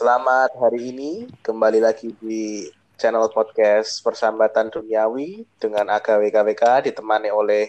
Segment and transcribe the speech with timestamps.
[0.00, 2.64] Selamat hari ini kembali lagi di
[2.96, 7.68] channel podcast Persambatan Duniawi dengan Aga WKWK ditemani oleh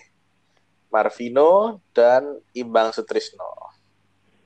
[0.88, 3.76] Marvino dan Imbang Sutrisno.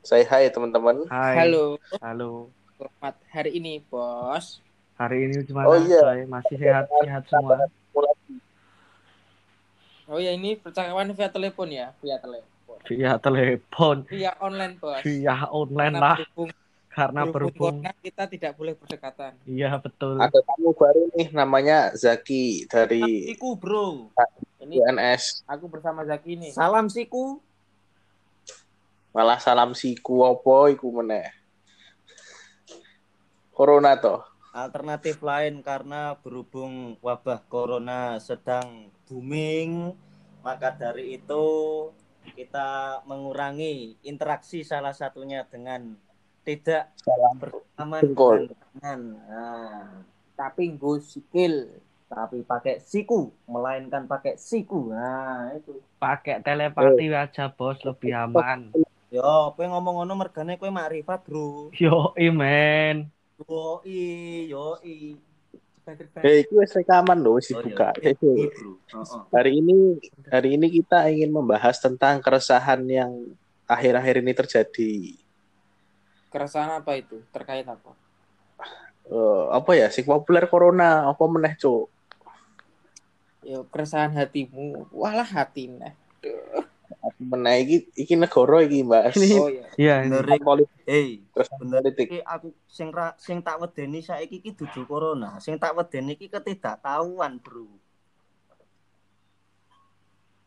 [0.01, 1.05] Saya hai teman-teman.
[1.13, 1.45] Hai.
[1.45, 2.49] Halo, Halo.
[2.73, 4.65] selamat hari ini, Bos.
[4.97, 5.69] Hari ini gimana?
[5.69, 6.01] Oh, iya.
[6.01, 6.25] Coy?
[6.25, 7.69] Masih sehat-sehat semua.
[10.09, 12.81] Oh ya, ini percakapan via telepon ya, via telepon.
[12.89, 15.05] Via telepon, Via online, Bos.
[15.05, 16.17] via online Karena lah.
[16.17, 16.49] berhubung,
[16.95, 19.35] Karena berhubung kita tidak boleh berdekatan.
[19.43, 20.15] Iya betul.
[20.15, 24.15] Ada tamu baru nih namanya Zaki dari Siku bro.
[24.63, 25.43] Ini UNS.
[25.43, 26.51] aku bersama Zaki nih.
[26.55, 27.43] Salam siku.
[29.11, 31.35] Malah salam siku opo iku meneh.
[33.51, 34.23] Corona toh.
[34.55, 39.91] Alternatif lain karena berhubung wabah corona sedang booming,
[40.39, 41.43] maka dari itu
[42.39, 45.99] kita mengurangi interaksi salah satunya dengan
[46.45, 48.53] tidak Salam bersama Jengkol.
[48.53, 48.99] dengan.
[49.25, 49.83] Nah,
[50.35, 51.81] Tapi gue sikil.
[52.05, 54.93] tapi pakai siku, melainkan pakai siku.
[54.93, 55.81] Nah, itu.
[55.97, 58.69] Pakai telepati aja bos lebih aman.
[59.09, 61.73] Yo, kowe ngomong ngono mergane kowe makrifat, Bro.
[61.73, 63.09] Yo men.
[63.41, 65.17] Yoi, yoi.
[66.21, 67.73] Hei, itu wis rekaman loh, Oh, Bro.
[67.73, 69.21] Heeh.
[69.33, 69.97] Hari ini
[70.29, 73.11] hari ini kita ingin membahas tentang keresahan yang
[73.65, 74.93] akhir-akhir ini terjadi.
[76.35, 77.23] Keresahan apa itu?
[77.31, 77.95] Terkait apa?
[79.07, 79.87] Eh, apa ya?
[79.87, 81.87] Sing populer corona, apa meneh, Cuk?
[83.39, 84.91] Ya, keresahan hatimu.
[84.91, 85.95] Walah hati nah.
[86.99, 89.15] Apa meneh iki iki negara iki, Mbak.
[89.39, 89.63] Oh ya.
[89.77, 89.95] Iya.
[90.09, 90.41] Bener, ini.
[90.41, 92.05] politik Hey, terus bener politik.
[92.09, 95.39] iki aku sing ra, sing tak wedeni saiki iki dudu corona.
[95.39, 97.69] Sing tak wedeni iki ketidaktahuan, Bro.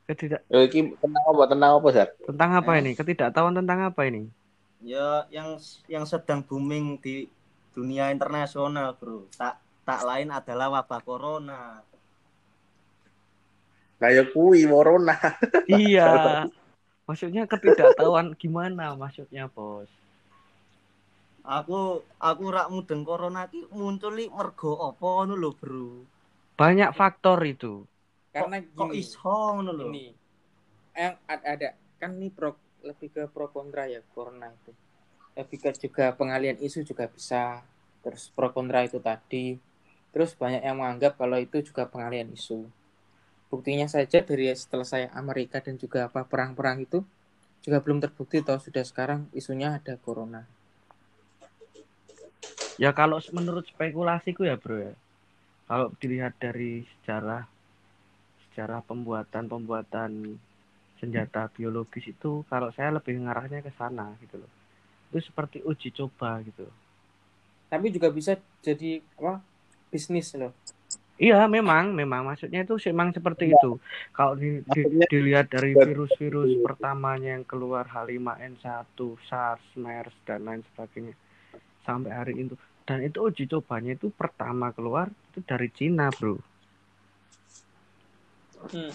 [0.05, 1.43] Ketidak Eh, iki tentang apa?
[1.47, 2.09] Tentang apa, Sar?
[2.19, 2.81] tentang apa Eh.
[2.83, 2.91] ini?
[2.93, 4.23] Ketidaktahuan tentang apa ini?
[4.79, 5.59] Ya yang
[5.91, 7.27] yang sedang booming di
[7.75, 9.27] dunia internasional, Bro.
[9.35, 11.83] Tak tak lain adalah wabah corona.
[13.99, 15.19] Kayak kui corona.
[15.67, 16.45] iya.
[17.09, 19.89] Maksudnya ketidaktahuan gimana maksudnya bos?
[21.41, 26.05] Aku aku rak mudeng corona ki muncul mergo apa ngono lho, Bro.
[26.61, 27.89] Banyak faktor itu.
[28.29, 29.01] Karena Kok gini.
[29.01, 29.89] iso ngono lho.
[29.89, 30.07] Ini.
[30.93, 32.53] Yang ada, ada kan ini pro
[32.83, 34.73] lebih ke pro kontra ya corona itu.
[35.35, 37.63] Lebih ke juga pengalian isu juga bisa.
[38.03, 39.59] Terus pro kontra itu tadi.
[40.15, 42.67] Terus banyak yang menganggap kalau itu juga pengalian isu.
[43.49, 47.01] Buktinya saja dari setelah saya Amerika dan juga apa perang-perang itu
[47.65, 50.45] juga belum terbukti toh sudah sekarang isunya ada corona.
[52.79, 54.95] Ya kalau menurut spekulasiku ya bro ya.
[55.69, 57.45] Kalau dilihat dari sejarah
[58.49, 60.39] sejarah pembuatan pembuatan
[60.99, 64.51] senjata biologis itu kalau saya lebih ngarahnya ke sana gitu loh.
[65.11, 66.67] Itu seperti uji coba gitu.
[67.71, 69.41] Tapi juga bisa jadi apa
[69.89, 70.53] bisnis loh.
[71.19, 73.83] Iya memang memang maksudnya itu memang seperti itu.
[74.15, 78.95] Kalau di- di- dilihat dari virus-virus pertamanya yang keluar H5N1,
[79.27, 81.19] SARS, MERS dan lain sebagainya
[81.83, 82.55] sampai hari itu
[82.85, 86.37] dan itu uji cobanya itu pertama keluar itu dari Cina bro.
[88.69, 88.93] Hmm.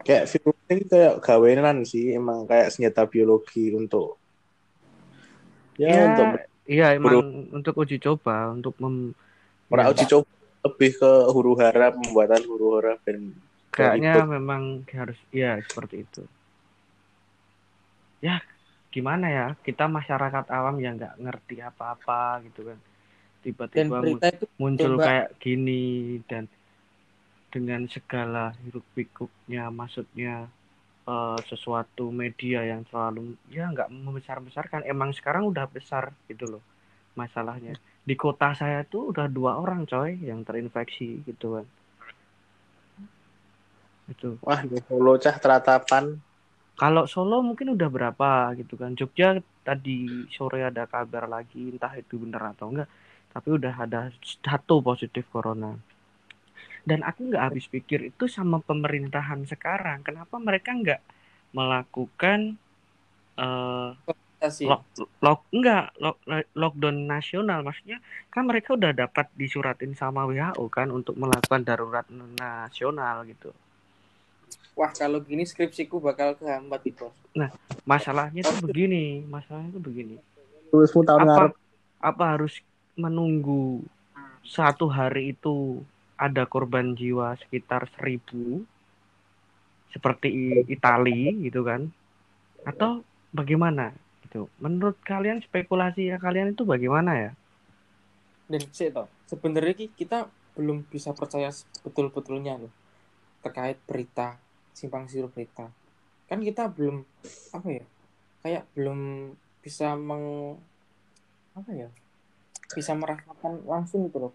[0.00, 4.16] Kayak virus ini kayak gawenan sih, emang kayak senjata biologi untuk
[5.80, 6.26] ya, Ya, untuk
[6.68, 9.16] iya emang untuk uji coba untuk mem
[9.72, 10.28] ya, uji coba
[10.60, 13.32] lebih ke huru hara pembuatan huru hara dan
[13.72, 16.22] kayaknya memang harus ya seperti itu.
[18.20, 18.44] Ya
[18.92, 19.46] gimana ya?
[19.64, 22.78] Kita masyarakat awam yang nggak ngerti apa-apa gitu kan.
[23.40, 26.44] Tiba-tiba itu muncul kayak gini dan
[27.50, 30.46] dengan segala hiruk pikuknya maksudnya
[31.04, 36.62] eh, sesuatu media yang selalu ya nggak membesar besarkan emang sekarang udah besar gitu loh
[37.18, 37.74] masalahnya.
[38.00, 41.66] Di kota saya tuh udah dua orang coy yang terinfeksi gitu kan.
[44.08, 44.38] Itu.
[44.42, 46.16] Wah di Solo cah teratapan.
[46.78, 48.96] Kalau Solo mungkin udah berapa gitu kan.
[48.96, 52.88] Jogja tadi sore ada kabar lagi entah itu benar atau enggak
[53.30, 54.10] tapi udah ada
[54.42, 55.78] satu positif corona
[56.84, 60.00] dan aku nggak habis pikir itu sama pemerintahan sekarang.
[60.04, 61.00] Kenapa mereka nggak
[61.52, 62.56] melakukan
[63.40, 63.92] eh
[64.48, 64.64] sih.
[64.64, 64.88] lock,
[65.20, 66.16] lock enggak lock,
[66.56, 67.60] lockdown nasional?
[67.60, 68.00] Maksudnya
[68.32, 72.08] kan mereka udah dapat disuratin sama WHO kan untuk melakukan darurat
[72.40, 73.52] nasional gitu.
[74.78, 77.12] Wah kalau gini skripsiku bakal kehambat nih bos.
[77.84, 80.16] masalahnya tuh begini masalahnya tuh begini.
[81.04, 81.52] Apa
[82.00, 82.64] apa harus
[82.96, 83.84] menunggu
[84.40, 85.84] satu hari itu
[86.20, 88.60] ada korban jiwa sekitar seribu
[89.94, 90.30] seperti
[90.68, 91.88] Itali gitu kan.
[92.68, 93.02] Atau
[93.32, 93.90] bagaimana
[94.28, 94.46] gitu.
[94.62, 97.30] Menurut kalian spekulasi ya kalian itu bagaimana ya?
[98.50, 98.90] Dan sih
[99.30, 100.26] sebenarnya ki- kita
[100.58, 101.48] belum bisa percaya
[101.86, 102.72] betul betulnya loh
[103.40, 104.36] terkait berita
[104.76, 105.70] simpang siur berita.
[106.28, 107.02] Kan kita belum
[107.56, 107.84] apa ya
[108.44, 108.98] kayak belum
[109.64, 110.56] bisa meng
[111.58, 111.88] apa ya
[112.70, 114.32] bisa merasakan langsung gitu loh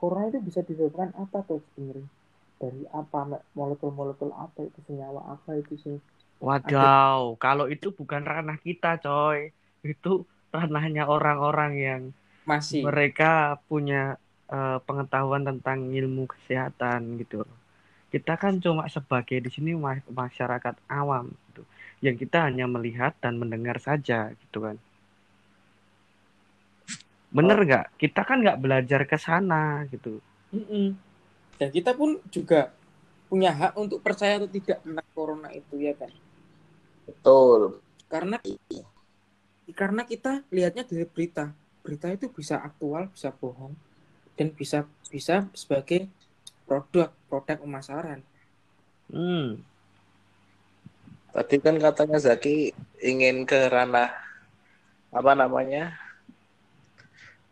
[0.00, 2.08] corona itu bisa disebabkan apa tuh sebenarnya
[2.62, 3.18] dari apa
[3.58, 5.96] molekul-molekul apa itu senyawa apa itu sih
[6.46, 9.40] Wadaw, kalau itu bukan ranah kita, coy.
[9.90, 10.08] Itu
[10.56, 12.02] ranahnya orang-orang yang
[12.46, 13.26] masih mereka
[13.68, 13.96] punya
[14.54, 17.36] eh, pengetahuan tentang ilmu kesehatan gitu.
[18.12, 21.62] Kita kan cuma sebagai di sini ma- masyarakat awam gitu.
[22.06, 24.76] Yang kita hanya melihat dan mendengar saja gitu kan.
[27.34, 27.86] Bener nggak?
[27.98, 30.22] Kita kan nggak belajar ke sana gitu.
[30.54, 30.94] Mm-mm.
[31.58, 32.70] dan kita pun juga
[33.26, 36.12] punya hak untuk percaya atau tidak tentang corona itu ya kan
[37.02, 37.82] Betul.
[38.06, 38.38] karena
[39.74, 41.50] karena kita lihatnya dari berita
[41.82, 43.74] berita itu bisa aktual bisa bohong
[44.38, 46.06] dan bisa bisa sebagai
[46.68, 48.22] produk produk pemasaran
[49.06, 49.62] Hmm.
[51.30, 54.10] Tadi kan katanya Zaki ingin ke ranah
[55.14, 55.94] apa namanya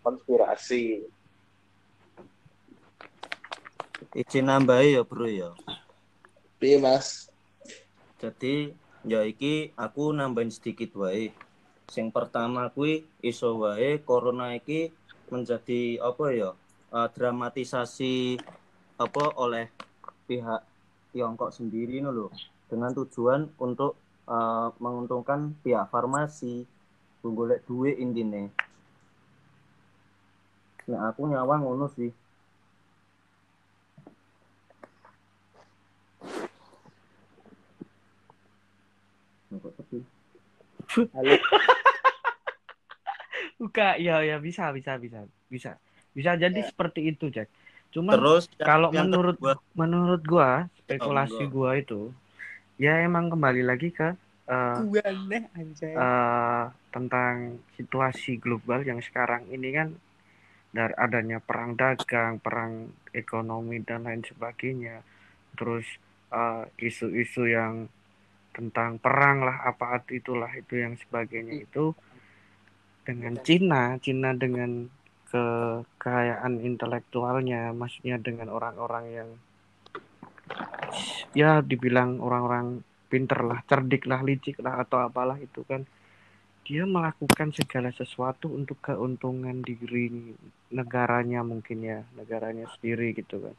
[0.04, 1.08] konspirasi.
[4.12, 5.50] Izin nambahi ya, Bro ya.
[6.60, 7.32] Piye Mas?
[8.20, 11.32] Jadi ya iki aku nambahin sedikit wae.
[11.90, 14.92] Sing pertama kuwi iso wae corona iki
[15.32, 16.50] menjadi apa ya?
[16.94, 18.38] eh, dramatisasi
[19.02, 19.66] apa oleh
[20.30, 20.62] pihak
[21.10, 22.30] Tiongkok sendiri lho
[22.70, 23.98] dengan tujuan untuk
[24.30, 26.64] eh, menguntungkan pihak farmasi
[27.24, 28.52] golek duit intine.
[30.84, 32.10] Nah, aku nyawang ngono sih.
[39.54, 39.98] Kok sepi?
[41.14, 41.34] Halo.
[43.60, 45.78] Buka, ya ya bisa bisa bisa bisa
[46.12, 47.48] bisa jadi seperti itu, Jack.
[47.94, 50.50] Cuman Terus kalau yang menurut kedua- menurut gua
[50.84, 52.10] spekulasi Oh, gua itu
[52.75, 54.19] ya emang kembali lagi ke
[54.50, 55.06] eh, Gua
[55.54, 59.94] anjay eh, tentang situasi global yang sekarang ini kan
[60.75, 65.06] dari adanya perang dagang, perang ekonomi dan lain sebagainya.
[65.55, 65.87] Terus
[66.35, 67.87] eh, isu-isu yang
[68.50, 71.94] tentang perang lah apa itulah itu yang sebagainya itu
[73.06, 74.91] dengan Cina, Cina dengan
[75.35, 79.31] kekayaan intelektualnya, maksudnya dengan orang-orang yang
[81.35, 85.82] ya dibilang orang-orang pinter lah, cerdik lah, licik lah atau apalah itu kan
[86.66, 90.05] dia melakukan segala sesuatu untuk keuntungan diri
[90.78, 93.56] negaranya mungkin ya, negaranya sendiri gitu kan.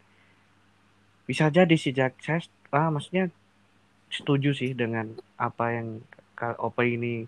[1.30, 2.40] Bisa jadi sih Jack, saya
[2.74, 3.25] ah, maksudnya
[4.18, 5.07] setuju sih dengan
[5.48, 5.88] apa yang
[6.40, 7.25] Kak Opa ini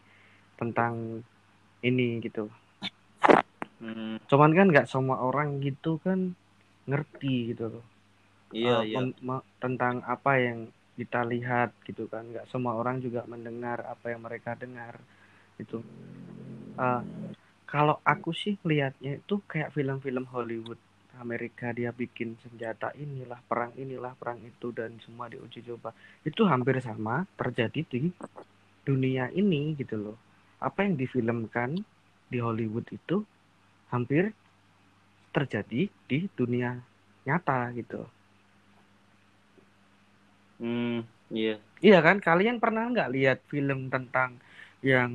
[0.59, 0.93] tentang
[1.89, 2.49] ini gitu.
[3.81, 6.19] Hmm, Cuman kan nggak semua orang gitu kan
[6.89, 7.85] ngerti gitu loh.
[8.53, 8.99] iya, Eh, iya.
[9.63, 10.59] tentang apa yang
[10.97, 12.23] kita lihat gitu kan.
[12.31, 14.97] Nggak semua orang juga mendengar apa yang mereka dengar
[15.63, 15.77] itu.
[16.85, 17.01] Eh,
[17.71, 20.79] kalau aku sih lihatnya itu kayak film-film Hollywood
[21.25, 25.89] Amerika dia bikin senjata inilah perang inilah perang itu dan semua diuji coba
[26.29, 28.01] itu hampir sama terjadi di
[28.87, 30.17] dunia ini gitu loh
[30.67, 31.69] apa yang difilmkan
[32.31, 33.17] di Hollywood itu
[33.93, 34.23] hampir
[35.35, 36.71] terjadi di dunia
[37.27, 38.01] nyata gitu
[40.59, 41.57] Hmm, iya.
[41.85, 44.31] Iya kan, kalian pernah nggak lihat film tentang
[44.81, 45.11] yang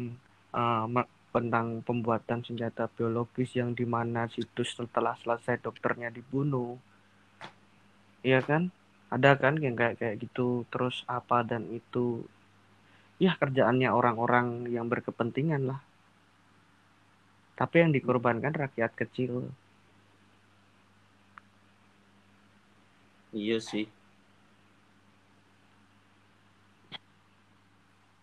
[0.94, 6.70] me- tentang pembuatan senjata biologis yang di mana situs setelah selesai dokternya dibunuh,
[8.28, 8.62] iya kan?
[9.14, 12.06] Ada kan yang kayak kayak gitu, terus apa dan itu,
[13.24, 15.80] ya kerjaannya orang-orang yang berkepentingan lah.
[17.58, 19.32] Tapi yang dikorbankan rakyat kecil.
[23.32, 23.84] Iya sih.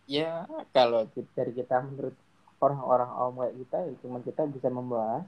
[0.10, 2.18] Ya kalau dari kita menurut
[2.58, 5.24] orang-orang awam kayak kita ya cuma kita bisa membahas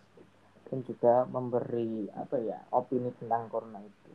[0.68, 4.12] dan juga memberi apa ya opini tentang corona itu.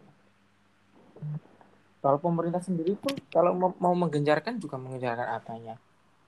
[2.03, 5.75] Kalau pemerintah sendiri pun kalau mau, menggencarkan juga menggencarkan apanya.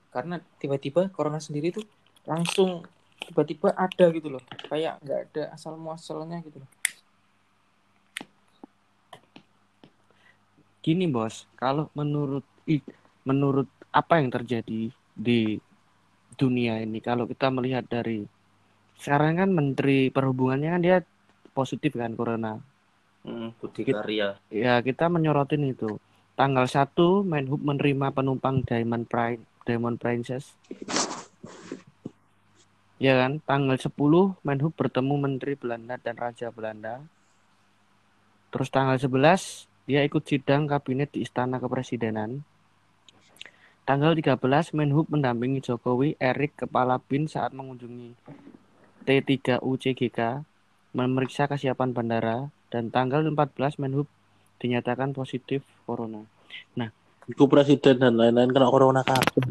[0.09, 1.85] Karena tiba-tiba corona sendiri tuh
[2.25, 2.85] langsung
[3.25, 4.43] tiba-tiba ada gitu loh.
[4.69, 6.69] Kayak nggak ada asal muasalnya gitu loh.
[10.79, 12.45] Gini bos, kalau menurut
[13.25, 15.41] menurut apa yang terjadi di
[16.39, 18.23] dunia ini, kalau kita melihat dari
[18.99, 20.97] sekarang kan Menteri Perhubungannya kan dia
[21.55, 22.59] positif kan corona.
[23.23, 23.87] Hmm, Budi.
[23.87, 24.39] Karya.
[24.51, 25.99] Ya kita menyorotin itu.
[26.39, 26.95] Tanggal 1
[27.27, 30.55] Menhub menerima penumpang Diamond Prime Demon Princess.
[32.99, 33.91] Ya kan, tanggal 10
[34.43, 37.03] Menhub bertemu Menteri Belanda dan Raja Belanda.
[38.51, 42.43] Terus tanggal 11 dia ikut sidang kabinet di Istana Kepresidenan.
[43.89, 48.13] Tanggal 13 Menhub mendampingi Jokowi, Erik Kepala BIN saat mengunjungi
[49.01, 50.45] T3UCGK
[50.93, 54.05] memeriksa kesiapan bandara dan tanggal 14 Menhub
[54.61, 56.21] dinyatakan positif corona.
[57.25, 59.41] Iku presiden dan lain-lain kena corona kabeh.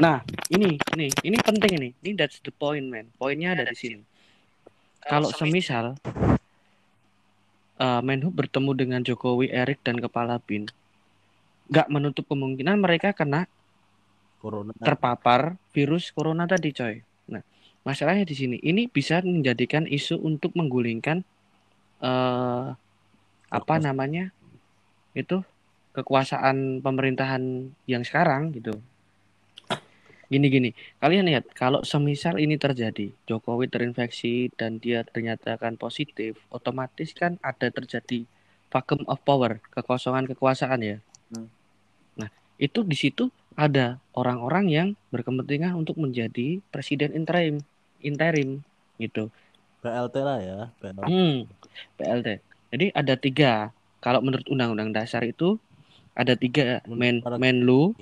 [0.00, 1.88] Nah, ini ini ini penting ini.
[2.00, 3.12] Ini that's the point, man.
[3.20, 4.00] Poinnya ada di sini.
[5.04, 6.00] Kalau semisal
[7.76, 10.72] uh, Menhub bertemu dengan Jokowi, Erik dan kepala BIN,
[11.68, 13.52] nggak menutup kemungkinan mereka kena
[14.42, 14.74] Corona.
[14.74, 16.98] terpapar virus corona tadi, coy.
[17.30, 17.46] Nah,
[17.86, 21.22] masalahnya di sini, ini bisa menjadikan isu untuk menggulingkan
[22.02, 22.66] eh
[23.52, 23.84] apa Kekuasaan.
[23.86, 24.24] namanya
[25.14, 25.44] itu
[25.92, 28.74] kekuasaan pemerintahan yang sekarang gitu.
[30.32, 37.36] Gini-gini, kalian lihat kalau semisal ini terjadi, Jokowi terinfeksi dan dia ternyatakan positif, otomatis kan
[37.44, 38.24] ada terjadi
[38.72, 40.96] vacuum of power, kekosongan kekuasaan ya.
[41.36, 41.52] Hmm.
[42.16, 47.60] Nah, itu di situ ada orang-orang yang berkepentingan untuk menjadi presiden interim,
[48.00, 48.64] interim
[48.96, 49.28] gitu.
[49.82, 50.58] BLT lah ya.
[50.78, 51.04] BLT.
[51.06, 51.36] Hmm,
[51.98, 52.28] PLT.
[52.72, 53.52] Jadi ada tiga.
[54.02, 55.58] Kalau menurut Undang-Undang Dasar itu
[56.12, 57.94] ada tiga men Menlu,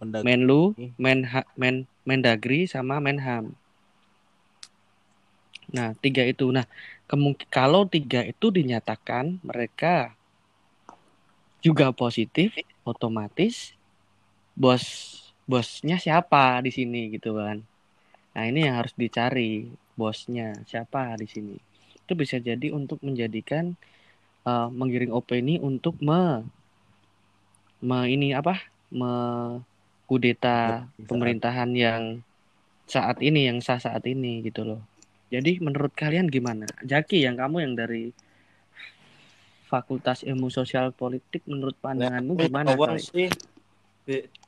[0.00, 3.52] Menlu, Menha, Men Mendagri sama Menham.
[5.70, 6.50] Nah, tiga itu.
[6.50, 6.66] Nah,
[7.06, 10.14] kemungkin kalau tiga itu dinyatakan mereka
[11.60, 13.76] juga positif, otomatis
[14.60, 14.84] bos
[15.48, 17.64] bosnya siapa di sini gitu kan.
[18.36, 21.56] Nah, ini yang harus dicari bosnya siapa di sini.
[21.96, 23.72] Itu bisa jadi untuk menjadikan
[24.44, 26.44] eh, menggiring opini untuk me,
[27.80, 28.60] me ini apa?
[28.90, 29.12] me
[30.10, 32.02] kudeta Saat- pemerintahan yang
[32.90, 34.82] saat ini yang sah saat ini gitu loh.
[35.30, 36.66] Jadi menurut kalian gimana?
[36.82, 38.10] Jaki yang kamu yang dari
[39.70, 42.74] Fakultas Ilmu Sosial Politik menurut pandanganmu Kuwi gimana?
[42.98, 43.30] sih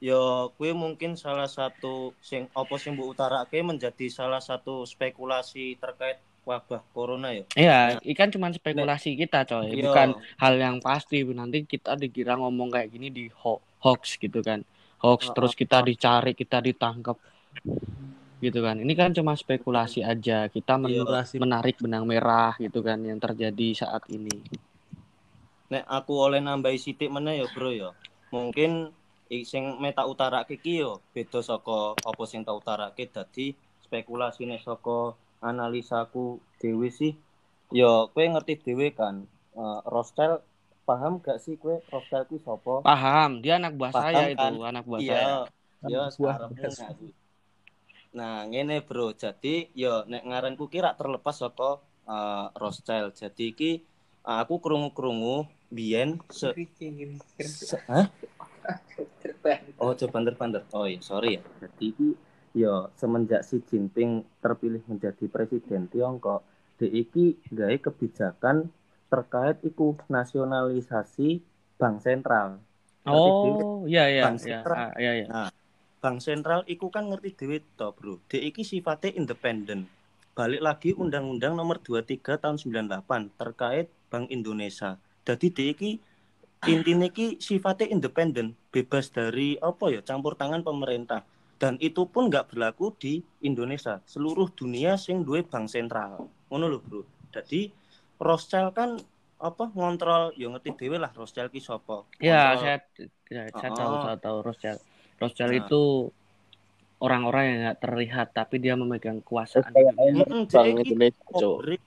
[0.03, 6.19] yo kue mungkin salah satu sing apa sing mbok utarake menjadi salah satu spekulasi terkait
[6.43, 7.45] wabah corona ya.
[7.55, 11.23] Iya, ikan cuma spekulasi kita coy, Yo, bukan hal yang pasti.
[11.23, 14.67] Nanti kita dikira ngomong kayak gini di ho- hoax gitu kan.
[14.99, 15.87] Hoax Oh, terus kita oh.
[15.87, 17.15] dicari, kita ditangkap.
[18.43, 18.75] Gitu kan.
[18.75, 20.51] Ini kan cuma spekulasi aja.
[20.51, 21.39] Kita men- Iya.
[21.39, 24.43] Menarik benang merah gitu kan yang terjadi saat ini.
[25.73, 27.97] nek aku oleh nambahi sithik meneh ya, Bro ya.
[28.29, 28.93] Mungkin
[29.49, 36.37] sing meta utarake iki yo beda saka apa sing tak utarake dadi spekulasine saka analisaku
[36.61, 37.17] dhewe sih.
[37.73, 39.25] Ya kowe ngerti dhewe kan.
[39.53, 40.41] eh, Rostel
[40.85, 42.85] paham gak sih kowe Rostel ku sapa?
[42.85, 44.53] Paham, dia anak buah Paham saya kan?
[44.53, 45.37] itu, anak buah Iya, saya.
[45.89, 46.79] ya sekarang Mas.
[48.13, 49.17] Nah, ngene bro.
[49.17, 53.09] Jadi ya nek ngaranku kira terlepas saka uh, Rostel.
[53.17, 53.71] Jadi iki
[54.29, 56.53] uh, aku krungu-krungu biyen se,
[57.41, 58.13] se Hah?
[59.83, 60.63] Oh, coba banter-banter.
[60.71, 61.43] Oh iya, sorry ya.
[61.67, 62.09] Jadi iki
[62.55, 66.47] ya semenjak si Jinping terpilih menjadi presiden Tiongkok,
[66.79, 68.71] dia iki gawe kebijakan
[69.11, 71.43] terkait iku nasionalisasi
[71.83, 72.63] bank sentral.
[73.03, 74.79] Oh, iya iya Bang iya, Sentral.
[74.79, 75.27] ah, iya iya.
[75.99, 78.23] Bank sentral iku kan ngerti dhewe to, Bro.
[78.31, 79.91] Dek iki sifatnya independen.
[80.39, 85.03] Balik lagi Undang-Undang Nomor 23 tahun 98 terkait Bank Indonesia.
[85.27, 85.91] Jadi dek iki
[86.71, 91.23] intine iki sifatnya independen, bebas dari apa ya campur tangan pemerintah.
[91.61, 94.03] Dan itu pun nggak berlaku di Indonesia.
[94.03, 96.27] Seluruh dunia sing duwe bank sentral.
[96.51, 97.07] Ngono lho, Bro.
[97.31, 97.71] Jadi
[98.19, 98.99] Rothschild kan
[99.39, 102.03] apa ngontrol ya ngerti dhewe lah Rothschild ki sapa.
[102.19, 102.83] Ya, saya
[103.31, 104.03] ya, saya tahu, Oh.
[104.03, 104.81] saya tahu Rothschild.
[105.23, 105.61] Rothschild Nah.
[105.63, 105.83] itu
[107.03, 109.19] orang-orang yang nggak terlihat tapi dia memegang
[110.47, 111.79] dia iki Indonesia,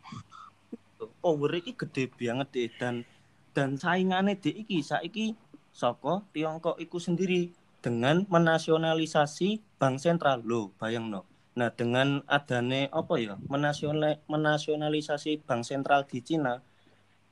[1.24, 2.96] power iki gede banget deh dan
[3.56, 5.32] dan saingane dek iki saiki
[5.76, 7.52] saka Tiongkok iku sendiri
[7.84, 10.40] dengan menasionalisasi bank sentral.
[10.48, 11.28] Lo bayang no.
[11.60, 13.36] Nah dengan adane apa ya?
[13.52, 16.64] Menasional menasionalisasi bank sentral di Cina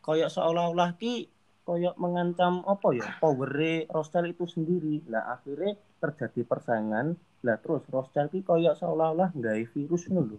[0.03, 1.31] koyok seolah-olah ki
[1.63, 3.07] koyok mengancam apa ya?
[3.23, 4.95] Powere Rothschild itu sendiri.
[5.07, 7.15] Lah akhirnya terjadi persaingan.
[7.47, 10.35] Lah terus Rothschild ki koyok seolah-olah nggak virus lho.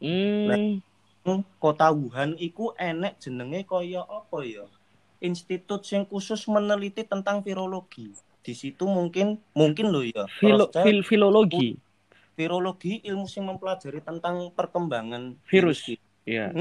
[0.00, 0.80] Hmm,
[1.26, 4.62] Hmm, kota Wuhan iku enek jenenge kaya apa ya?
[5.20, 8.12] Institut yang khusus meneliti tentang virologi.
[8.44, 10.28] Di situ mungkin mungkin loh ya.
[10.38, 11.74] filo, fil, filologi.
[12.36, 15.96] virologi ilmu yang mempelajari tentang perkembangan Virus.
[16.28, 16.52] Iya.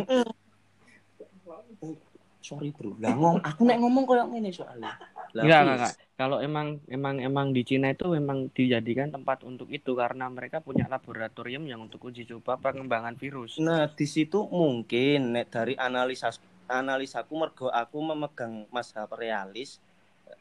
[2.46, 4.94] Sorry bro, lah ngom, aku nek ngomong koyo ngene soalnya.
[5.34, 5.94] Enggak, enggak, enggak.
[6.14, 10.86] Kalau emang emang emang di Cina itu memang dijadikan tempat untuk itu karena mereka punya
[10.86, 13.58] laboratorium yang untuk uji coba pengembangan virus.
[13.58, 16.30] Nah, di situ mungkin nek dari analisa
[16.68, 19.78] analisaku mergo aku memegang mazhab realis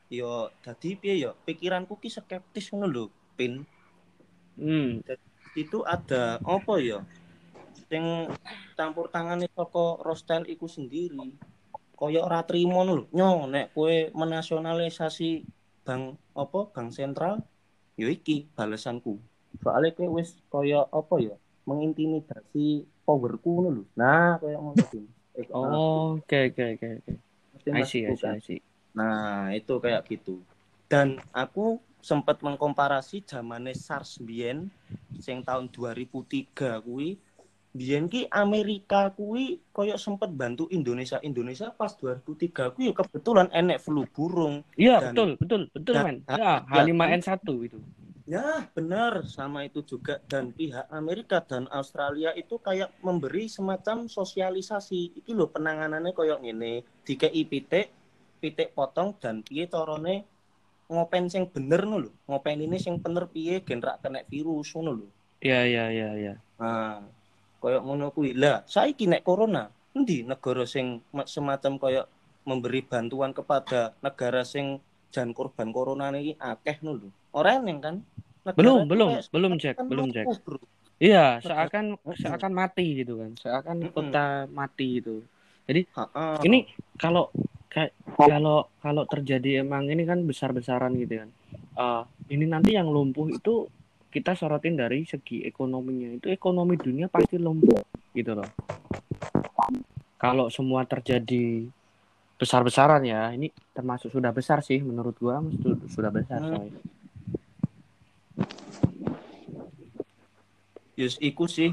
[0.08, 3.04] yo dadi piye yo pikiranku ki skeptis ngono lho,
[3.36, 3.66] Pin.
[4.56, 5.02] Hmm.
[5.54, 7.02] Itu ada apa yo?
[7.90, 8.30] Sing
[8.78, 11.34] campur tangane saka Rostel iku sendiri.
[11.94, 13.06] Kaya ora trimo lho.
[13.12, 15.44] Nyo nek kowe menasionalisasi
[15.84, 17.42] bank apa bank sentral
[17.98, 19.20] yo iki balesanku.
[19.60, 21.36] Soalnya kowe wis kaya apa ya?
[21.64, 23.84] mengintimidasi powerku ngono lho.
[23.96, 24.84] Nah, kaya ngono
[25.34, 27.12] Oke oke oke oke.
[27.54, 28.30] Mesti I see, I maksudku see.
[28.30, 28.60] I see.
[28.94, 30.38] Nah, itu kayak gitu.
[30.86, 34.70] Dan aku sempat mengkomparasi zamane SARS biyen
[35.18, 37.18] sing tahun 2003 kuwi
[37.74, 41.18] biyen ki Amerika kuwi koyo sempat bantu Indonesia.
[41.26, 44.62] Indonesia pas 2003 kuwi ya kebetulan enek flu burung.
[44.78, 46.16] Iya, Dan- betul, betul, betul, dan- men.
[46.30, 47.78] Ya, dan- H5N1 itu.
[48.24, 48.40] Ya,
[48.72, 55.20] benar sama itu juga dan pihak Amerika dan Australia itu kayak memberi semacam sosialisasi.
[55.20, 57.92] Iki lho penanganannya koyo ngene, dikei pitik,
[58.40, 60.24] pitik potong dan piye carane
[60.88, 62.08] ngopen sing bener lho.
[62.24, 65.04] Ngopen ini sing bener piye gen rak kena virus lho.
[65.44, 66.32] Iya, iya, iya, iya.
[66.56, 67.04] Nah,
[67.60, 68.32] koyo ngono kuwi.
[68.32, 72.02] Lah, saiki nek corona, endi negara sing ma- semacam koyo
[72.48, 74.80] memberi bantuan kepada negara sing
[75.14, 77.08] jan korban corona iki akeh ngono lho.
[77.30, 77.96] Ora eneng kan?
[78.42, 80.26] Negara Belum, belum, belum cek, kan belum cek.
[80.42, 80.58] bro.
[80.98, 83.30] Iya, seakan seakan mati gitu kan.
[83.38, 85.22] Seakan kota mati itu.
[85.70, 86.44] Ha-ha.
[86.44, 86.68] Ini
[87.00, 87.32] kalau
[88.14, 91.30] kalau kalau terjadi emang ini kan besar-besaran gitu kan.
[91.56, 92.02] Eh,
[92.36, 93.66] ini nanti yang lumpuh itu
[94.14, 96.20] kita sorotin dari segi ekonominya.
[96.20, 97.82] Itu ekonomi dunia pasti lumpuh
[98.14, 98.50] gitu loh.
[100.20, 101.66] Kalau semua terjadi
[102.44, 106.52] besar-besaran ya, ini termasuk sudah besar sih menurut gua su- sudah besar Hmm.
[106.60, 106.68] coy.
[110.94, 111.72] Yus iku sih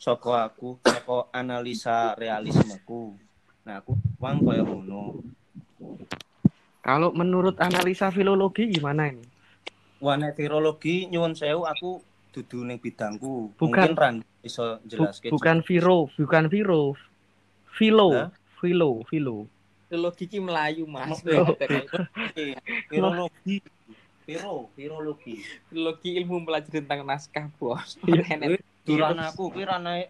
[0.00, 3.14] soko aku, soko analisa realismeku.
[3.68, 5.20] Nah, aku wang koyo ngono.
[6.80, 9.22] Kalau menurut analisa filologi gimana ini?
[10.00, 12.00] Wane virologi nyuwun sewu aku
[12.32, 13.52] dudu ning bidangku.
[13.58, 13.92] Bukan.
[13.92, 15.28] Mungkin Ran iso Bu- jelaske.
[15.28, 16.94] bukan viro, bukan viro.
[17.76, 18.30] Filo, Hah?
[18.56, 19.44] filo, filo.
[19.86, 21.22] Filologi ki Melayu, Mas.
[22.90, 23.62] Virologi.
[24.26, 25.38] Viro, virologi.
[25.70, 27.94] Filologi ilmu mempelajari tentang naskah, Bos.
[28.02, 28.58] Iya.
[28.82, 30.02] Kuwi ranah aku, kuwi ranah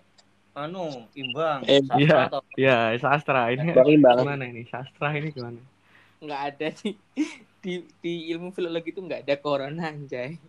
[0.56, 1.68] anu imbang.
[1.68, 2.32] Eh, Sastra iya.
[2.32, 2.42] toh.
[2.56, 4.24] Ya, sastra ini Bang Imbang.
[4.24, 4.64] gimana ini?
[4.72, 5.60] Sastra ini gimana?
[6.24, 6.90] Nggak ada di,
[7.60, 10.40] di di ilmu filologi itu nggak ada corona, anjay.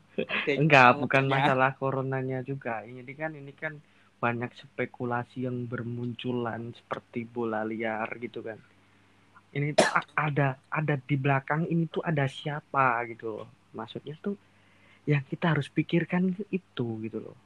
[0.47, 2.87] Enggak, bukan masalah coronanya juga.
[2.87, 3.75] Ini kan ini kan
[4.23, 8.57] banyak spekulasi yang bermunculan seperti bola liar gitu kan.
[9.57, 9.89] Ini tuh
[10.27, 10.47] ada
[10.79, 13.47] ada di belakang ini tuh ada siapa gitu loh.
[13.77, 14.35] Maksudnya tuh
[15.11, 16.23] yang kita harus pikirkan
[16.59, 17.37] itu gitu loh.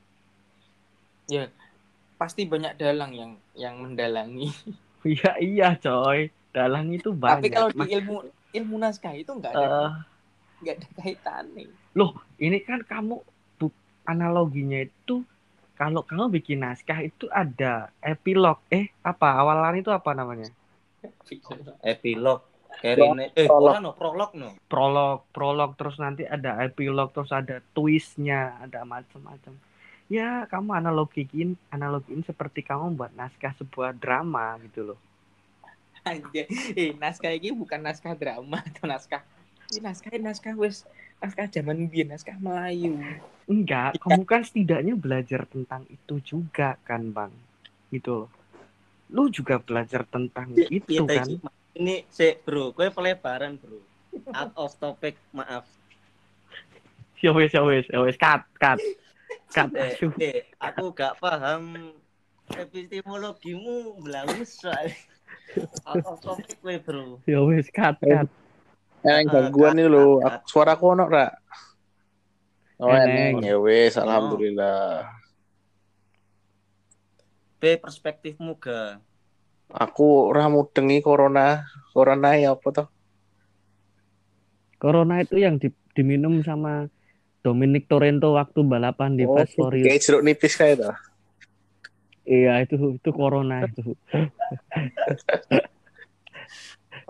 [2.20, 3.32] pasti banyak dalang yang
[3.64, 4.48] yang mendalangi.
[5.12, 6.20] Iya iya coy.
[6.56, 7.42] Dalang itu banyak.
[7.42, 8.16] Tapi kalau di ilmu
[8.58, 9.90] ilmu naskah itu nggak ada eh,
[10.62, 11.66] nggak ada kaitannya.
[12.46, 13.16] ini kan kamu
[13.60, 15.16] bu- analoginya itu
[15.80, 20.50] kalau kamu bikin naskah itu ada epilog eh apa awalan itu apa namanya
[21.84, 22.52] Epilog.
[22.82, 23.84] Kerine eh Prolog.
[23.84, 24.50] no prolog no.
[24.66, 29.54] prolog prolog terus nanti ada epilog terus ada twistnya ada macam-macam
[30.08, 35.00] ya kamu analogiin analogiin seperti kamu buat naskah sebuah drama gitu loh
[36.02, 36.50] Anjay.
[36.74, 39.22] Eh, naskah ini bukan naskah drama atau naskah.
[39.70, 40.82] Ini naskah naskah wes
[41.22, 42.98] naskah zaman biyen naskah Melayu.
[43.46, 47.30] enggak kamu kan setidaknya belajar tentang itu juga kan bang
[47.94, 48.30] gitu loh
[49.12, 51.28] lu juga belajar tentang itu Iya, kan.
[51.72, 53.80] Ini si bro, kue pelebaran bro.
[54.32, 55.64] Out of topic, maaf.
[57.22, 58.82] ya wes ya wes ya wes cut cut
[59.54, 60.12] cut Eh, aduh.
[60.18, 61.94] eh, aku gak paham
[62.50, 64.98] epistemologimu belawus soalnya.
[65.86, 67.22] Out of topic kue bro.
[67.24, 68.28] ya wes cut cut
[69.02, 70.22] Yang Ah, gangguan nih lo.
[70.22, 70.46] Kak.
[70.46, 71.26] Suaraku ono ra?
[72.78, 73.38] Oh, Eneng.
[73.38, 73.46] eneng.
[73.46, 75.10] Ya wes, alhamdulillah.
[77.62, 78.80] Be perspektifmu ga.
[79.84, 81.46] Aku ora mudengi corona.
[81.94, 82.88] Corona ya apa toh?
[84.82, 86.90] corona itu yang di- diminum sama
[87.46, 90.96] Dominic Torrento waktu balapan di Oh, Fast Furious kayak jeruk nipis kayak toh.
[92.36, 93.82] iya itu itu corona itu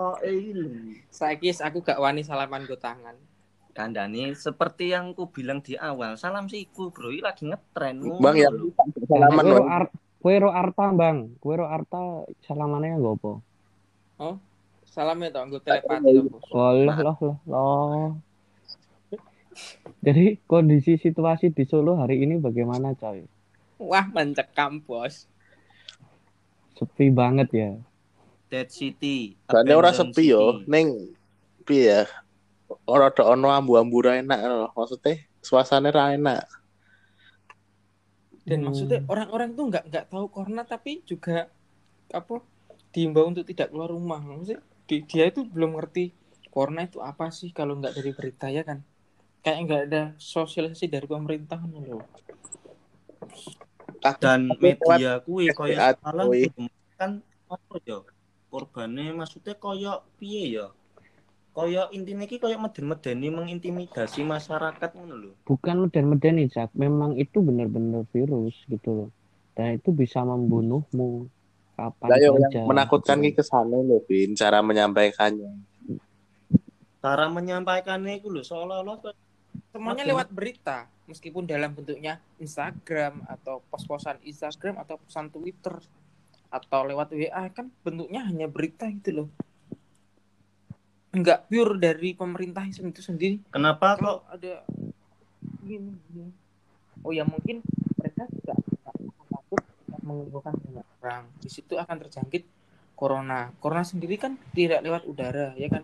[0.01, 0.97] Oh ini.
[1.11, 3.15] Saiki aku gak wani salaman go tangan.
[3.77, 7.95] Kandani seperti yang ku bilang di awal, salam siku bro, ini lagi ngetren.
[8.19, 8.49] Bang ya
[9.07, 9.65] salaman Bang.
[10.21, 13.34] Ar- kue ro arta bang kue ro arta salamannya gak apa
[14.91, 16.43] Salamnya toh, gue telepati loh, bos.
[16.51, 18.12] Oh, loh, loh, loh, loh.
[20.03, 23.23] Jadi kondisi situasi di Solo hari ini bagaimana, coy?
[23.79, 25.31] Wah, mencekam, bos.
[26.75, 27.71] Sepi banget ya.
[28.51, 29.39] Dead City.
[29.47, 31.15] Soalnya ora Abandoned sepi yo, ning
[31.63, 32.03] piye ya?
[32.84, 34.69] Ora ada ono ambu-ambu enak loh.
[34.75, 36.43] Maksudnya suasana ra enak.
[38.49, 38.67] Dan Hmm.
[38.67, 41.36] maksudnya orang-orang tuh nggak nggak tahu corona tapi juga
[42.19, 42.36] apa
[42.93, 44.19] diimbau untuk tidak keluar rumah.
[44.30, 46.04] Maksudnya di- dia itu belum ngerti
[46.54, 48.80] corona itu apa sih kalau nggak dari berita ya kan?
[49.43, 50.01] Kayak nggak ada
[50.34, 52.04] sosialisasi dari pemerintah loh.
[54.21, 56.25] dan media kuwi koyo SPA, salah
[56.99, 57.12] kan
[57.56, 57.97] apa ya
[58.51, 60.65] korbane maksudnya koyo piye ya
[61.51, 66.71] koyo intine iki koyo meden-medeni mengintimidasi masyarakat ngono lho Bukan meden-meden nih, Cak.
[66.79, 69.09] Memang itu benar-benar virus gitu loh.
[69.51, 71.27] Dan itu bisa membunuhmu
[71.75, 72.63] kapan Lah yo saja.
[72.63, 75.51] yang menakutkan gitu ki ke sana loh, Bin, cara menyampaikannya.
[77.01, 79.01] cara menyampaikannya itu lho seolah-olah
[79.71, 85.75] Semuanya lewat berita, meskipun dalam bentuknya Instagram atau pos-posan Instagram atau pesan Twitter
[86.51, 89.27] atau lewat WA kan bentuknya hanya berita gitu loh.
[91.12, 93.43] Enggak pure dari pemerintah itu sendiri.
[93.52, 94.63] kenapa kok Kalau ada
[95.63, 96.32] gini, gini.
[97.04, 97.60] Oh ya mungkin
[98.00, 99.63] mereka juga nggak takut
[100.02, 101.24] mengumpulkan banyak orang.
[101.43, 102.43] Di situ akan terjangkit
[102.95, 103.52] corona.
[103.60, 105.84] Corona sendiri kan tidak lewat udara, ya kan?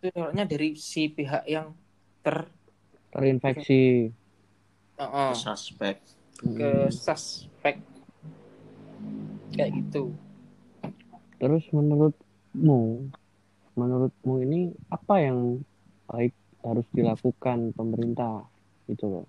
[0.00, 1.76] Itu lewatnya dari si pihak yang
[2.24, 2.48] ter
[3.08, 4.12] Terinfeksi.
[4.98, 6.02] uh-uh, suspek
[6.42, 7.80] ke suspek
[9.54, 10.12] kayak gitu.
[11.38, 13.08] Terus menurutmu,
[13.78, 15.62] menurutmu ini apa yang
[16.10, 16.34] baik
[16.66, 18.42] harus dilakukan pemerintah
[18.90, 19.26] gitu loh?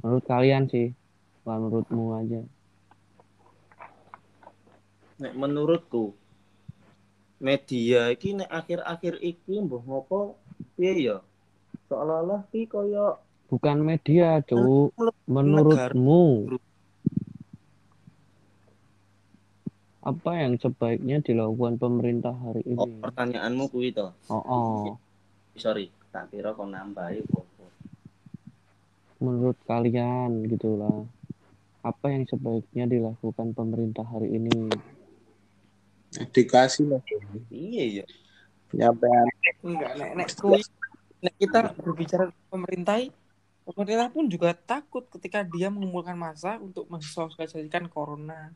[0.00, 0.96] Menurut kalian sih,
[1.44, 2.40] bukan menurutmu aja.
[5.16, 6.12] nek menurutku
[7.40, 10.36] media iki nek akhir-akhir iki mbah ngopo
[10.76, 11.16] piye ya
[11.88, 14.90] seolah-olah ki koyo Bukan media, Cuk.
[15.30, 16.50] Menurutmu,
[20.06, 23.02] apa yang sebaiknya dilakukan pemerintah hari oh, ini?
[23.02, 24.94] pertanyaanmu kuwi to Oh, oh.
[25.58, 27.46] sorry tak kira kok nambahi kok
[29.20, 31.08] menurut kalian gitulah.
[31.80, 34.68] Apa yang sebaiknya dilakukan pemerintah hari ini?
[36.16, 37.02] Edukasi loh.
[37.52, 38.04] iya ya
[38.72, 39.26] Penyampaian
[39.62, 40.62] Enggak, nek, nek, kui,
[41.22, 42.98] nek kita berbicara pemerintah,
[43.62, 48.50] pemerintah pun juga takut ketika dia mengumpulkan massa untuk mensosialisasikan corona.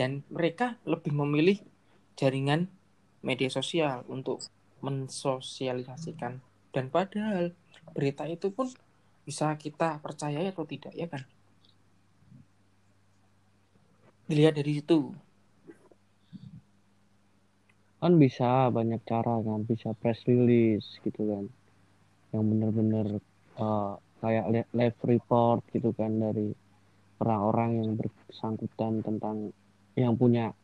[0.00, 1.60] Dan mereka lebih memilih
[2.16, 2.72] jaringan
[3.20, 4.40] media sosial untuk
[4.80, 6.40] mensosialisasikan.
[6.72, 7.52] Dan padahal
[7.92, 8.72] berita itu pun
[9.28, 11.28] bisa kita percayai atau tidak, ya kan?
[14.24, 15.12] Dilihat dari situ.
[18.00, 21.44] kan bisa banyak cara kan bisa press release gitu kan
[22.32, 23.20] yang benar-benar
[23.60, 26.48] eh, kayak li- live report gitu kan dari
[27.20, 29.52] orang-orang yang bersangkutan tentang
[30.02, 30.56] yang punya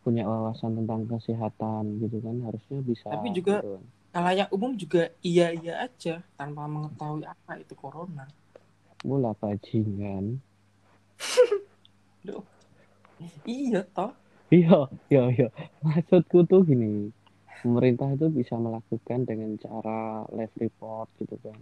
[0.00, 3.84] punya wawasan tentang kesehatan gitu kan harusnya bisa Tapi juga- gitu kan.
[4.08, 8.24] Kalayak umum juga iya-iya aja tanpa mengetahui apa itu corona.
[9.02, 10.40] mula bajingan
[13.46, 14.12] Iya toh.
[14.48, 15.48] iya iya iya
[15.80, 17.10] maksudku tuh gini
[17.60, 21.58] pemerintah itu bisa melakukan dengan cara live report gitu kan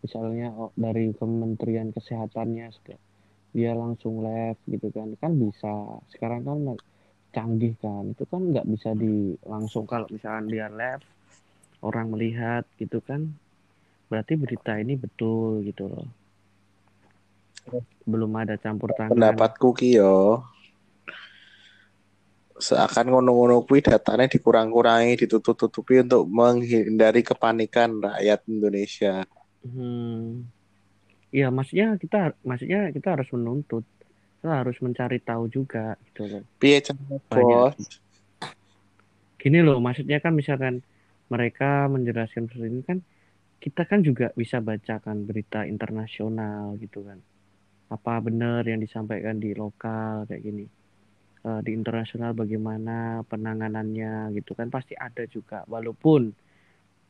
[0.00, 2.66] misalnya oh, dari kementerian kesehatannya
[3.56, 5.16] dia langsung live gitu kan.
[5.16, 5.96] Kan bisa.
[6.12, 6.76] Sekarang kan
[7.32, 8.12] canggih kan.
[8.12, 11.00] Itu kan nggak bisa di langsung kalau misalkan dia live
[11.80, 13.32] orang melihat gitu kan.
[14.12, 16.08] Berarti berita ini betul gitu loh.
[18.04, 19.16] Belum ada campur tangan.
[19.16, 20.44] Pendapatku yo
[22.56, 29.28] seakan ngono-ngono kuwi datanya dikurang-kurangi ditutup-tutupi untuk menghindari kepanikan rakyat Indonesia.
[29.60, 30.48] Hmm.
[31.36, 33.84] Iya, maksudnya kita maksudnya kita harus menuntut.
[34.40, 36.42] Kita harus mencari tahu juga gitu loh.
[36.96, 37.76] bos
[39.36, 40.80] Gini loh, maksudnya kan misalkan
[41.28, 42.98] mereka menjelaskan seperti ini kan
[43.60, 47.20] kita kan juga bisa bacakan berita internasional gitu kan.
[47.92, 50.64] Apa benar yang disampaikan di lokal kayak gini.
[51.46, 56.32] Eh, di internasional bagaimana penanganannya gitu kan pasti ada juga walaupun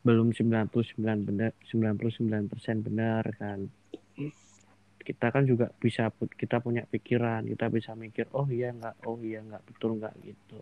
[0.05, 3.65] belum 99 benar 99% benar kan
[5.07, 9.39] kita kan juga bisa kita punya pikiran kita bisa mikir oh iya nggak oh iya
[9.39, 10.59] nggak betul nggak gitu.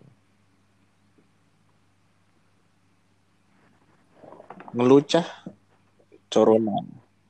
[4.70, 5.26] Ngelucah
[6.30, 6.78] corona.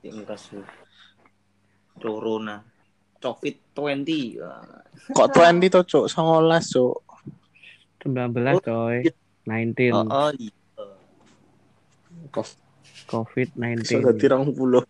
[0.05, 0.53] Tingkas
[1.97, 2.61] corona.
[3.17, 6.05] Covid 20 kok 20 to cuk?
[6.13, 7.01] 19 cuk.
[8.05, 9.09] 19 coy.
[9.49, 9.81] COVID-19.
[9.97, 10.53] Oh, oh iya.
[13.09, 13.89] COVID-19.
[13.89, 14.85] So dadi 20.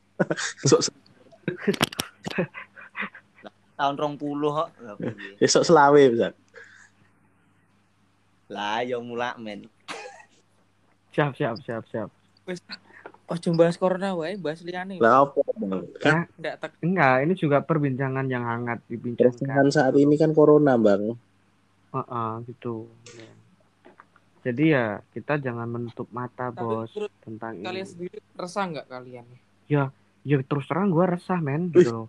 [0.67, 0.91] Sok
[3.77, 4.17] Tahun 20
[4.57, 4.69] kok.
[4.81, 5.37] Lah, piye?
[5.37, 6.33] esok selawe bisa.
[8.49, 9.67] Lah yo mulak men.
[11.12, 12.09] Siap, siap, siap, siap.
[13.27, 15.03] Oh, bahas corona wae, bahas liyane.
[15.03, 15.83] Lah apa Bang?
[15.99, 16.31] Kan
[16.79, 19.67] Enggak, ini juga perbincangan yang hangat dibincangkan.
[19.75, 21.19] saat ini kan corona, Bang.
[21.91, 22.87] Heeh, gitu.
[23.19, 23.33] Ya.
[24.47, 26.95] Jadi ya kita jangan menutup mata, Tapi Bos,
[27.27, 27.91] tentang kalian ini.
[27.91, 29.27] sendiri resah nggak kalian?
[29.67, 29.91] Ya
[30.23, 32.07] terus terang gue resah, men, gitu loh.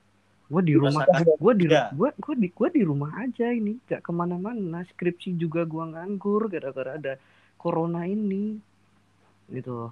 [0.47, 4.11] Gue di rumah, gue di gue gue di gue di rumah aja ini, gak ke
[4.15, 4.87] mana-mana.
[4.87, 7.13] Skripsi juga gue nganggur gara-gara ada
[7.59, 8.55] corona ini,
[9.51, 9.91] gitu loh.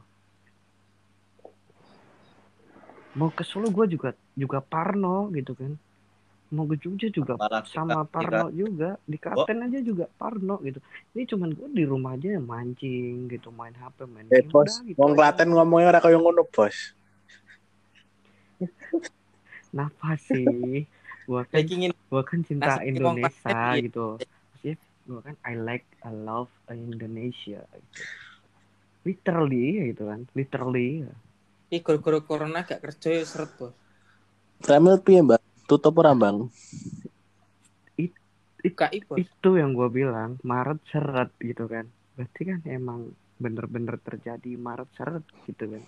[3.20, 5.76] Mau ke Solo gue juga juga Parno gitu kan.
[6.56, 10.78] Mau ke Jogja juga Apalagi sama Parno juga di Klaten aja juga Parno gitu
[11.18, 14.96] ini cuman gue di rumah aja mancing gitu main HP main Eh, game, Bos, gitu.
[14.96, 16.94] wong Klaten ngomongnya ora kaya ngono, Bos.
[19.76, 20.88] Napa sih
[21.26, 26.50] gue kan gue kan cinta Indonesia Klaten, gitu Maksudnya gue kan I like I love
[26.72, 28.04] Indonesia gitu.
[29.06, 31.04] literally gitu kan literally
[31.74, 33.74] Ih, gara-gara corona gak kerja ya seret, Bos.
[34.70, 35.42] Remil piye, Mbak?
[35.66, 36.54] Tutup ora, Bang?
[38.66, 39.22] KI, Bos.
[39.22, 41.86] itu yang gue bilang Maret seret gitu kan
[42.18, 45.84] berarti kan emang bener-bener terjadi Maret seret gitu kan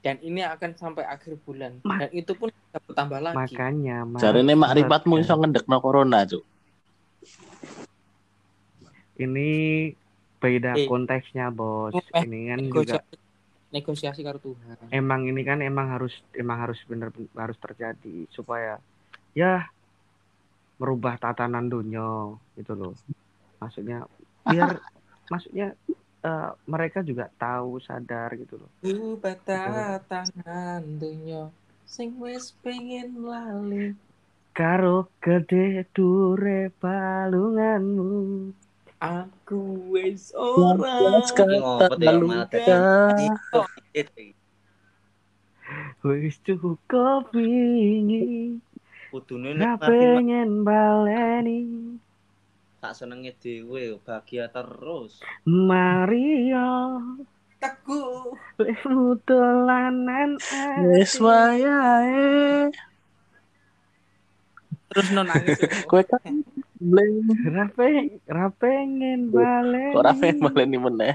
[0.00, 1.76] Dan ini akan sampai akhir bulan.
[1.82, 3.36] Ma- Dan itu pun bisa bertambah lagi.
[3.36, 5.20] makanya Jarene makrifat kan.
[5.20, 6.40] iso ngendekno corona, Cuk.
[9.16, 9.50] ini
[10.40, 10.88] beda Eh.
[10.88, 13.14] konteksnya bos Eh, ini kan juga negosiasi,
[13.70, 14.88] negosiasi karo Tuhan.
[14.88, 18.80] emang ini kan emang harus emang harus bener harus terjadi supaya
[19.36, 19.68] ya
[20.80, 22.96] merubah tatanan dunia gitu loh
[23.60, 24.08] maksudnya
[24.42, 24.80] biar
[25.32, 25.76] maksudnya
[26.20, 28.70] eh, mereka juga tahu sadar gitu loh.
[28.84, 31.48] Ubah tatanan dunya
[31.84, 33.98] sing wis pengen lali.
[34.50, 38.52] karo gede dure balunganmu.
[39.00, 41.24] Aku wis ora.
[41.24, 44.36] Ya malah kita- dadi
[46.04, 48.60] wis cukup wingi.
[49.10, 51.60] Kudune Gak nek Marvin pengen baleni
[52.80, 55.20] tak senenge dhewe bahagia terus.
[55.44, 57.00] Mario
[57.60, 58.32] Teguh.
[58.56, 60.40] Lemu dolanan
[60.88, 62.72] Wis wayahe.
[64.90, 65.60] Terus no nangis.
[65.60, 65.68] ya.
[65.84, 66.40] Kowe kan
[66.80, 67.28] bleng.
[67.52, 71.14] Ra peng- ra pengen baleni Kok ora pengen baleni meneh?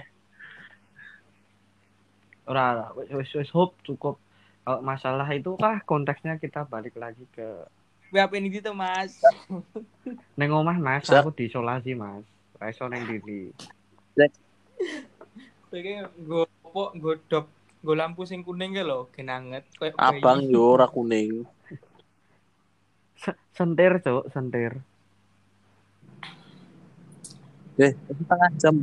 [2.45, 2.85] Ora, ora.
[2.93, 4.21] wis wis wis hope cukup
[4.61, 7.65] kalau masalah itu kah konteksnya kita balik lagi ke
[8.15, 9.19] WP ini gitu, Mas.
[10.39, 12.21] neng omah mas aku diisolasi mas
[12.59, 13.49] Ra iso neng diri
[15.71, 17.45] Kayak gue apa gue dop
[17.83, 19.61] gue lampu sing kuning ke lo genanget.
[19.99, 21.45] Abang yo ora kuning.
[23.19, 24.79] Se- sentir cok sentir
[27.75, 28.75] Eh, setengah jam.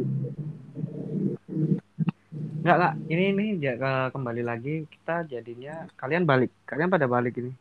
[2.61, 2.95] Enggak, enggak.
[3.09, 6.53] Ini ini ya, ke- kembali lagi kita jadinya kalian balik.
[6.69, 7.57] Kalian pada balik ini.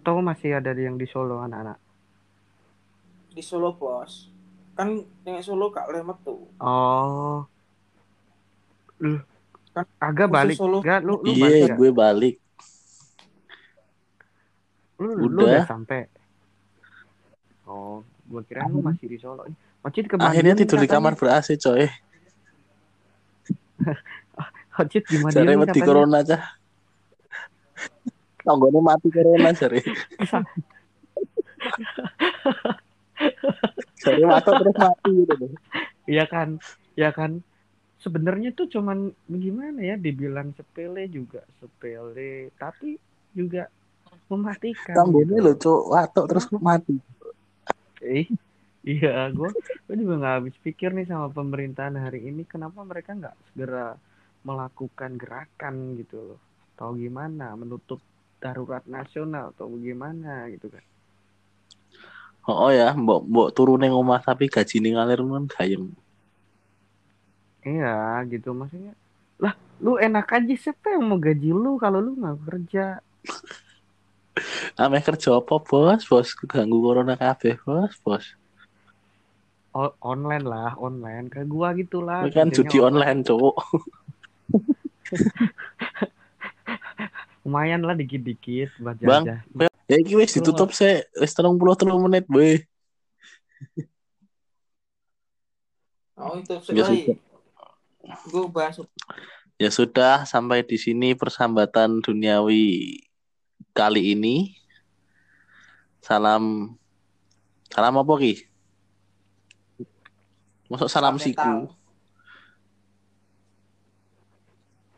[0.00, 1.76] Atau masih ada yang di Solo anak-anak?
[3.30, 4.26] di Solo bos
[4.74, 4.90] kan
[5.22, 7.46] yang Solo kak lemet tuh Oh.
[8.98, 9.22] Lu
[9.70, 10.58] Kan agak balik.
[10.58, 10.82] Solo.
[10.82, 11.78] Enggak, lu lu balik Iya, enggak?
[11.78, 12.34] gue balik.
[14.98, 15.46] Lu, lu Udah.
[15.46, 16.10] udah sampai.
[17.62, 19.46] Oh, gua kira lu masih di Solo.
[19.46, 21.86] Ih, Ocit ke Akhirnya Madiun tidur di kamar ber AC, coy.
[24.90, 25.86] Jare Madiun wedi katanya.
[25.86, 26.42] corona cah.
[28.50, 29.78] Tanggone mati corona jare.
[34.02, 35.46] Jare matok terus mati gitu.
[36.10, 36.58] Iya kan?
[36.98, 37.38] Iya kan?
[38.02, 42.98] Sebenarnya tuh cuman gimana ya dibilang sepele juga sepele, tapi
[43.30, 43.70] juga
[44.26, 44.98] mematikan.
[44.98, 45.44] Tanggone gitu.
[45.46, 45.82] lho, Cuk.
[45.94, 46.98] Watok terus mati.
[48.02, 48.26] Eh,
[48.82, 49.52] iya, gue
[49.86, 53.94] gue juga nggak habis pikir nih sama pemerintahan hari ini kenapa mereka nggak segera
[54.40, 56.40] melakukan gerakan gitu loh,
[56.72, 58.00] atau gimana menutup
[58.42, 60.84] darurat nasional atau gimana gitu kan?
[62.50, 65.86] Oh, ya, mbok mbok turu ning omah tapi gajine ngalir men gayeng.
[67.68, 67.88] Iya,
[68.32, 68.92] gitu maksudnya.
[69.42, 72.80] Lah, lu enak aja siapa yang mau gaji lu kalau lu nggak kerja?
[74.82, 76.02] Ame kerja apa, Bos?
[76.10, 78.24] Bos keganggu corona kabeh, Bos, Bos.
[79.80, 82.22] O- online lah, online kayak gua gitulah.
[82.34, 83.54] Kan judi online, Cuk.
[87.40, 89.24] Lumayan lah dikit-dikit buat Bang.
[89.24, 89.40] jajan.
[89.90, 92.60] Ya iki wis ditutup sih, wis 33 menit, boy.
[96.20, 97.16] Oh itu Ya sekali.
[98.28, 98.76] Gue bahas
[99.56, 103.00] Ya sudah, sampai di sini persambatan duniawi
[103.72, 104.52] kali ini.
[106.04, 106.76] Salam
[107.72, 108.34] salam apa ki?
[110.68, 111.40] Masuk salam Salam siku.
[111.40, 111.79] metal.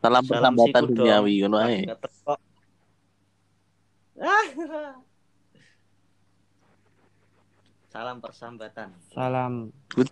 [0.03, 1.87] Salam Salam persambatan duniawi ngono ae.
[7.87, 8.91] Salam persambatan.
[9.15, 9.71] Salam.
[9.95, 10.11] Good.